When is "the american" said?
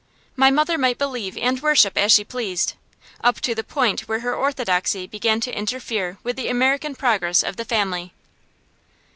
6.37-6.95